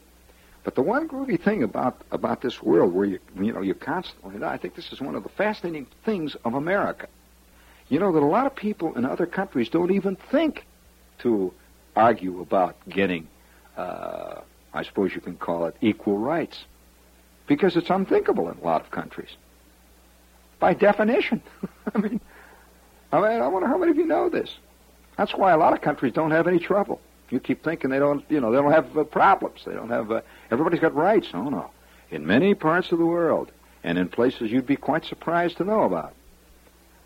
[0.63, 4.43] But the one groovy thing about about this world, where you you know you constantly,
[4.43, 7.07] I think this is one of the fascinating things of America.
[7.87, 10.65] You know that a lot of people in other countries don't even think
[11.19, 11.53] to
[11.95, 13.27] argue about getting,
[13.77, 14.41] uh,
[14.73, 16.65] I suppose you can call it equal rights,
[17.47, 19.29] because it's unthinkable in a lot of countries.
[20.59, 21.43] By definition,
[21.93, 22.19] I mean,
[23.11, 24.49] I mean, I wonder how many of you know this.
[25.15, 26.99] That's why a lot of countries don't have any trouble.
[27.29, 29.61] You keep thinking they don't, you know, they don't have uh, problems.
[29.65, 30.11] They don't have.
[30.11, 31.29] Uh, everybody's got rights.
[31.33, 31.71] Oh no,
[32.11, 33.51] in many parts of the world,
[33.83, 36.13] and in places you'd be quite surprised to know about,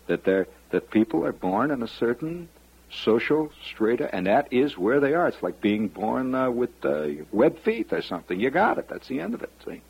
[0.08, 2.48] that they that people are born in a certain
[2.90, 5.28] social strata, and that is where they are.
[5.28, 8.38] It's like being born uh, with uh, web feet or something.
[8.38, 8.88] You got it.
[8.88, 9.50] That's the end of it.
[9.64, 9.80] See.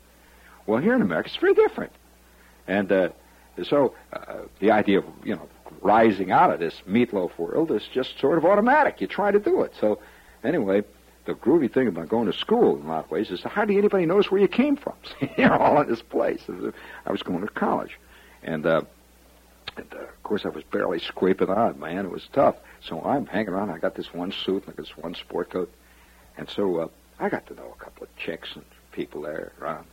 [0.65, 1.91] Well, here in America, it's very different,
[2.67, 3.09] and uh,
[3.63, 5.49] so uh, the idea of you know
[5.81, 9.01] rising out of this meatloaf world is just sort of automatic.
[9.01, 9.73] You try to do it.
[9.79, 9.99] So
[10.43, 10.83] anyway,
[11.25, 14.05] the groovy thing about going to school in a lot of ways is hardly anybody
[14.05, 14.93] knows where you came from.
[15.37, 16.41] You're all in this place.
[17.05, 17.99] I was going to college,
[18.43, 18.81] and, uh,
[19.77, 21.79] and uh, of course I was barely scraping on.
[21.79, 22.55] Man, it was tough.
[22.81, 23.69] So I'm hanging around.
[23.69, 25.71] I got this one suit, like this one sport coat,
[26.37, 26.87] and so uh,
[27.19, 29.85] I got to know a couple of chicks and people there around.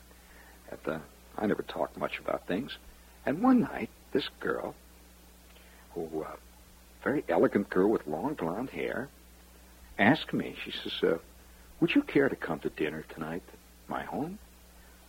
[0.70, 0.98] And uh,
[1.36, 2.76] I never talked much about things.
[3.26, 4.74] And one night, this girl
[5.94, 6.36] who, uh,
[7.02, 9.08] very elegant girl with long blonde hair,
[9.98, 11.18] asked me, she says, uh,
[11.80, 14.38] would you care to come to dinner tonight at my home?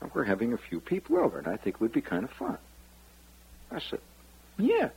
[0.02, 2.32] And we're having a few people over, and I think it would be kind of
[2.32, 2.58] fun.
[3.72, 4.00] I said,
[4.58, 4.90] yeah.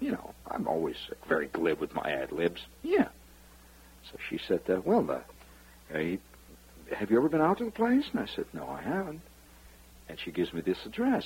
[0.00, 0.96] You know, I'm always
[1.28, 2.60] very glib with my ad libs.
[2.82, 3.08] Yeah.
[4.10, 5.98] So she said, uh, well, uh,
[6.94, 8.04] have you ever been out to the place?
[8.12, 9.22] And I said, no, I haven't.
[10.08, 11.24] And she gives me this address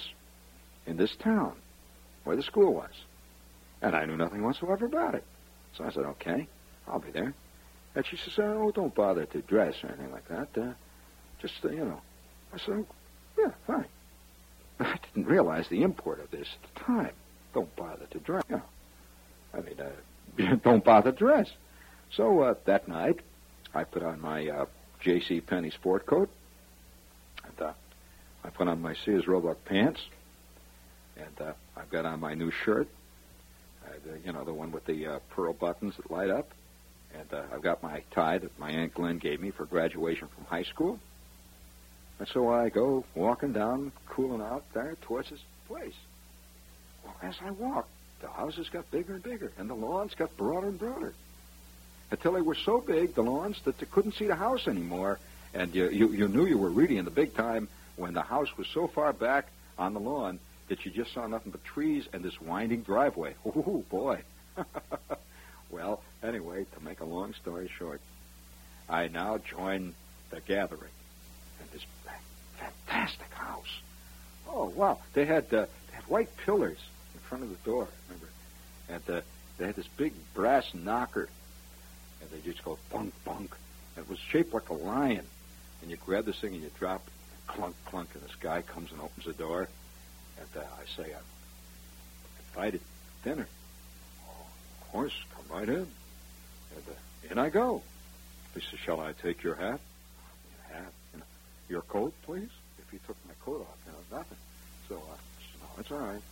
[0.87, 1.55] in this town
[2.25, 2.93] where the school was.
[3.83, 5.25] And I knew nothing whatsoever about it.
[5.77, 6.47] So I said, okay,
[6.87, 7.35] I'll be there.
[7.94, 10.48] And she says, oh, don't bother to dress or anything like that.
[10.61, 10.72] Uh,
[11.40, 12.00] just, uh, you know.
[12.53, 12.87] I said, oh,
[13.38, 13.87] yeah, fine.
[14.81, 17.12] I didn't realize the import of this at the time.
[17.53, 18.44] Don't bother to dress.
[18.48, 18.62] You know.
[19.53, 21.50] I mean, uh, don't bother to dress.
[22.12, 23.20] So uh, that night,
[23.74, 24.66] I put on my uh,
[25.00, 25.40] J.C.
[25.40, 26.31] Penney sport coat.
[27.44, 27.72] And uh,
[28.44, 30.00] I put on my Sears Roebuck pants.
[31.16, 32.88] And uh, I've got on my new shirt
[34.05, 36.50] the, you know, the one with the uh, pearl buttons that light up.
[37.14, 40.44] And uh, I've got my tie that my Aunt Glenn gave me for graduation from
[40.44, 40.99] high school.
[42.18, 45.94] And so I go walking down, cooling out there towards this place.
[47.05, 47.88] Well, as I walk,
[48.20, 51.14] the houses got bigger and bigger, and the lawns got broader and broader.
[52.11, 55.18] Until they were so big, the lawns, that you couldn't see the house anymore.
[55.55, 58.57] And you, you, you knew you were really in the big time when the house
[58.57, 59.46] was so far back
[59.79, 63.35] on the lawn that you just saw nothing but trees and this winding driveway.
[63.44, 64.20] Oh, boy.
[65.70, 68.00] well, anyway, to make a long story short,
[68.88, 69.94] I now join
[70.30, 70.90] the gathering
[71.61, 71.85] in this
[72.87, 73.80] fantastic house.
[74.48, 74.98] Oh, wow.
[75.12, 76.78] They had, uh, they had white pillars
[77.14, 78.28] in front of the door, remember?
[78.88, 79.20] And uh,
[79.59, 81.28] they had this big brass knocker,
[82.20, 83.54] and they just go bunk, bunk.
[83.96, 85.26] It was shaped like a lion.
[85.83, 87.12] And you grab this thing and you drop it,
[87.46, 89.68] clunk, clunk, and this guy comes and opens the door.
[90.38, 91.23] And uh, I say, I'm
[92.54, 93.46] invited to dinner.
[94.27, 94.46] Oh,
[94.81, 95.87] of course, come right in.
[97.31, 97.83] In I go.
[98.54, 99.81] He says, shall I take your hat?
[100.68, 100.92] Your hat?
[101.68, 102.48] Your coat, please?
[102.79, 104.38] If you took my coat off, you know, nothing.
[104.88, 105.16] So uh, I
[105.52, 106.23] said, no, it's all right.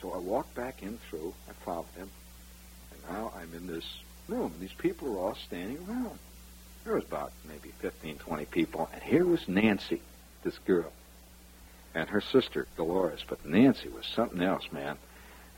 [0.00, 1.32] So I walked back in through.
[1.48, 2.10] I followed him.
[2.92, 3.86] And now I'm in this
[4.28, 4.52] room.
[4.58, 6.18] These people are all standing around.
[6.84, 8.88] There was about maybe 15, 20 people.
[8.92, 10.00] And here was Nancy,
[10.42, 10.90] this girl
[11.94, 13.24] and her sister, Dolores.
[13.26, 14.96] But Nancy was something else, man.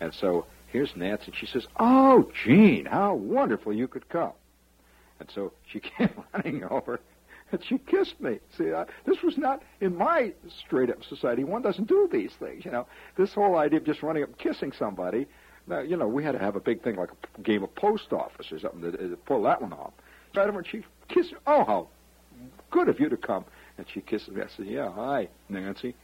[0.01, 4.33] And so here's Nancy, and she says, Oh, Jean, how wonderful you could come.
[5.21, 7.01] And so she came running over,
[7.53, 8.39] And she kissed me.
[8.57, 10.33] See, I, this was not in my
[10.65, 11.45] straight up society.
[11.45, 12.87] One doesn't do these things, you know.
[13.17, 15.27] This whole idea of just running up and kissing somebody.
[15.67, 18.13] Now, you know, we had to have a big thing like a game of post
[18.13, 19.93] office or something to, to pull that one off.
[20.35, 21.39] Right over and she kissed me.
[21.47, 21.89] Oh, how
[22.71, 23.45] good of you to come.
[23.79, 24.43] And she kisses me.
[24.43, 25.95] I said, yeah, hi, Nancy.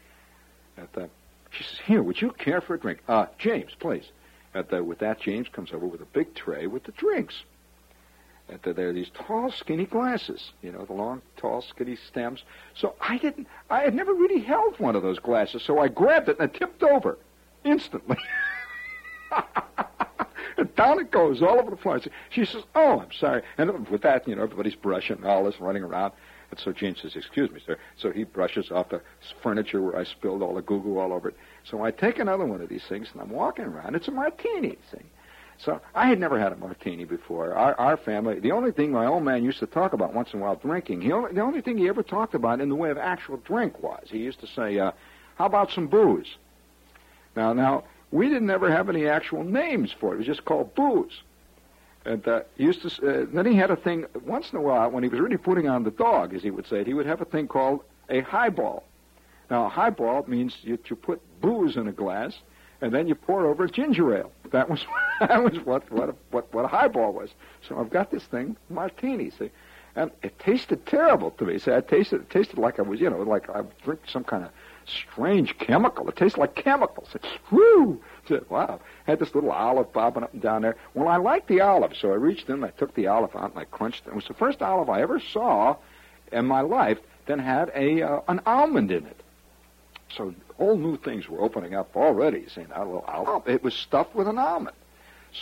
[0.77, 1.09] At the,
[1.51, 3.01] she says, here, would you care for a drink?
[3.09, 4.05] Uh, James, please.
[4.55, 7.43] At the, with that, James comes over with a big tray with the drinks.
[8.51, 12.43] At the, there are these tall, skinny glasses, you know, the long, tall, skinny stems.
[12.75, 16.31] So I didn't, I had never really held one of those glasses, so I grabbed
[16.31, 17.19] it and it tipped over
[17.65, 18.17] instantly.
[20.57, 22.01] and down it goes all over the floor.
[22.31, 25.61] She says, "Oh, I'm sorry." And with that, you know, everybody's brushing, and all this
[25.61, 26.15] running around.
[26.51, 29.03] And so James says, "Excuse me, sir." So he brushes off the
[29.43, 31.37] furniture where I spilled all the goo goo all over it.
[31.71, 33.95] So I take another one of these things and I'm walking around.
[33.95, 35.05] It's a martini thing.
[35.59, 37.53] So I had never had a martini before.
[37.53, 40.39] Our, our family, the only thing my old man used to talk about once in
[40.39, 42.91] a while drinking, he only, the only thing he ever talked about in the way
[42.91, 44.93] of actual drink was he used to say, uh,
[45.35, 46.37] "How about some booze?"
[47.35, 50.15] Now, now we didn't ever have any actual names for it.
[50.15, 51.23] It was just called booze.
[52.05, 52.89] And uh, used to.
[53.23, 55.69] Uh, then he had a thing once in a while when he was really putting
[55.69, 56.87] on the dog, as he would say it.
[56.87, 58.85] He would have a thing called a highball.
[59.51, 62.35] Now, a highball means you, you put booze in a glass,
[62.81, 64.33] and then you pour over ginger ale.
[64.51, 64.85] That was
[65.21, 67.31] that was what what a, what what a highball was.
[67.67, 69.31] So I've got this thing martini.
[69.31, 69.51] See,
[69.97, 71.59] and it tasted terrible to me.
[71.59, 74.45] See, I tasted it tasted like I was you know like I drink some kind
[74.45, 74.51] of
[74.87, 76.09] strange chemical.
[76.09, 77.09] It tastes like chemicals.
[77.15, 78.01] It's, whoo!
[78.49, 78.81] wow.
[79.07, 80.77] Had this little olive bobbing up and down there.
[80.95, 83.59] Well, I liked the olive, so I reached in, I took the olive out, and
[83.59, 84.11] I crunched it.
[84.11, 85.77] It was the first olive I ever saw
[86.33, 89.23] in my life that had a uh, an almond in it.
[90.17, 92.47] So all new things were opening up already.
[92.49, 94.77] Saying, that little olive, it was stuffed with an almond.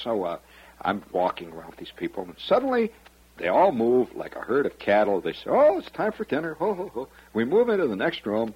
[0.02, 0.38] So uh,
[0.82, 2.92] I'm walking around with these people, and suddenly
[3.36, 5.20] they all move like a herd of cattle.
[5.20, 7.08] They say, "Oh, it's time for dinner!" Ho ho ho!
[7.32, 8.54] We move into the next room.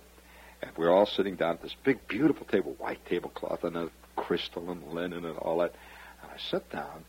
[0.62, 4.70] And we're all sitting down at this big, beautiful table, white tablecloth and a crystal
[4.70, 5.74] and linen and all that.
[6.22, 7.04] And I sit down,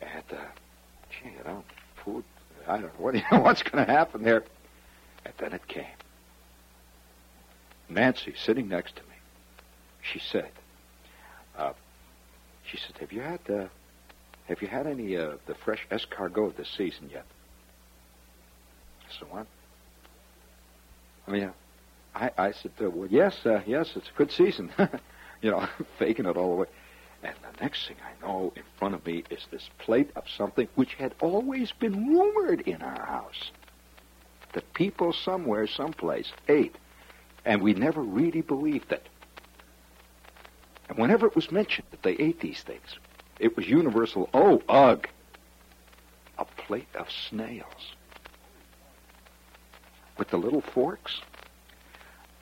[0.00, 0.44] and uh,
[1.10, 1.64] gee, you know,
[2.04, 2.24] food.
[2.68, 4.44] I don't know what know what's going to happen there.
[5.24, 5.84] And then it came.
[7.90, 9.16] Nancy, sitting next to me,
[10.02, 10.50] she said,
[11.56, 11.72] uh,
[12.64, 13.66] "She said, have you had uh,
[14.46, 17.26] have you had any uh, the fresh escargot this season yet?"
[19.08, 19.46] I said, "What?"
[21.26, 21.52] I mean,
[22.14, 24.70] I, I said, uh, well, yes, uh, yes, it's a good season.
[25.42, 25.66] you know,
[25.98, 26.66] faking it all the way.
[27.22, 30.68] And the next thing I know, in front of me is this plate of something
[30.74, 33.50] which had always been rumored in our house.
[34.54, 36.76] That people somewhere, someplace, ate.
[37.44, 39.06] And we never really believed it.
[40.88, 42.98] And whenever it was mentioned that they ate these things,
[43.38, 45.08] it was universal, oh, ugh,
[46.38, 47.94] a plate of snails.
[50.18, 51.22] With the little forks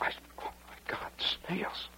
[0.00, 1.88] I, oh my God, snails.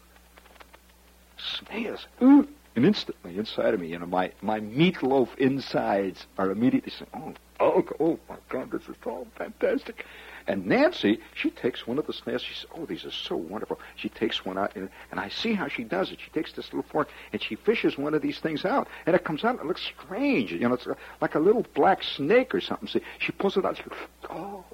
[1.38, 2.06] Snails.
[2.22, 2.48] Ooh.
[2.76, 7.34] And instantly inside of me, you know, my, my meatloaf insides are immediately saying, oh,
[7.58, 10.06] oh, oh my God, this is all fantastic.
[10.50, 12.42] And Nancy, she takes one of the snails.
[12.42, 15.54] She says, "Oh, these are so wonderful." She takes one out, and, and I see
[15.54, 16.18] how she does it.
[16.20, 19.24] She takes this little fork and she fishes one of these things out, and it
[19.24, 19.52] comes out.
[19.52, 20.74] and It looks strange, you know.
[20.74, 20.88] It's
[21.20, 22.88] like a little black snake or something.
[22.88, 23.76] See, she pulls it out.
[23.76, 23.98] She goes,
[24.28, 24.64] "Oh!"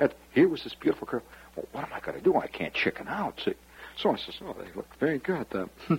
[0.00, 1.22] And here was this beautiful girl.
[1.56, 2.36] Well, what am I going to do?
[2.36, 3.40] I can't chicken out.
[3.44, 3.54] See?
[3.96, 5.46] So I says, oh, they look very good.
[5.52, 5.66] Uh,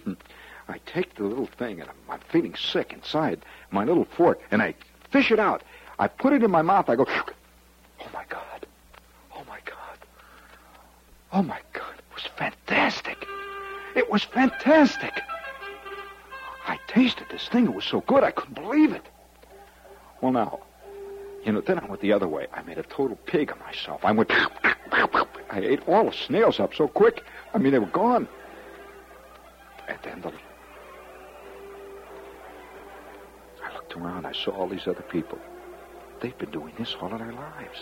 [0.68, 4.62] I take the little thing, and I'm, I'm, feeling sick inside my little fork, and
[4.62, 4.76] I
[5.12, 5.64] fish it out.
[5.98, 6.90] I put it in my mouth.
[6.90, 8.66] I go, oh, my God.
[9.34, 9.98] Oh, my God.
[11.36, 11.96] Oh, my God.
[11.98, 13.28] It was fantastic.
[13.94, 15.22] It was fantastic.
[16.66, 17.66] I tasted this thing.
[17.66, 19.06] It was so good, I couldn't believe it.
[20.22, 20.62] Well, now,
[21.44, 22.48] you know, then I went the other way.
[22.54, 24.06] I made a total pig of myself.
[24.06, 27.22] I went, I ate all the snails up so quick.
[27.54, 28.30] I mean, they were gone.
[29.90, 30.32] And then the,
[33.62, 34.26] I looked around.
[34.26, 35.38] I saw all these other people.
[36.22, 37.80] They've been doing this all of their lives.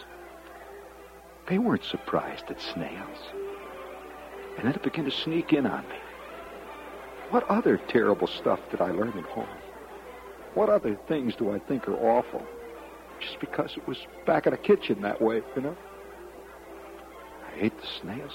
[1.48, 3.20] They weren't surprised at snails.
[4.58, 5.96] And then it began to sneak in on me.
[7.30, 9.48] What other terrible stuff did I learn at home?
[10.54, 12.46] What other things do I think are awful?
[13.24, 15.76] just because it was back in the kitchen that way, you know.
[17.48, 18.34] I ate the snails.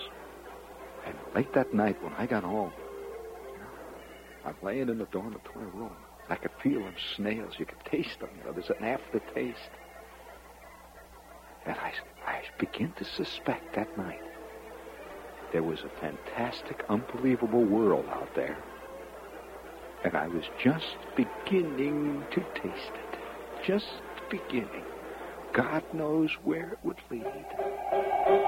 [1.07, 2.73] And late that night when I got home,
[4.45, 5.93] I'm laying in the dormitory room.
[6.29, 7.55] I could feel them snails.
[7.59, 8.31] You could taste them.
[8.39, 9.71] You know, there's an aftertaste.
[11.67, 11.93] And I,
[12.27, 14.21] I begin to suspect that night
[15.53, 18.59] there was a fantastic, unbelievable world out there.
[20.05, 23.19] And I was just beginning to taste it.
[23.67, 23.87] Just
[24.31, 24.85] beginning.
[25.53, 28.48] God knows where it would lead.